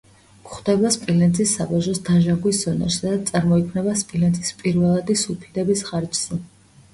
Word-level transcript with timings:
გვხვდება 0.45 0.89
სპილენძის 0.93 1.51
საბადოების 1.57 2.01
დაჟანგვის 2.07 2.61
ზონაში, 2.65 2.95
სადაც 3.03 3.29
წარმოიქმნება 3.35 3.95
სპილენძის 4.01 4.55
პირველადი 4.63 5.19
სულფიდების 5.27 5.87
ხარჯზე. 5.93 6.41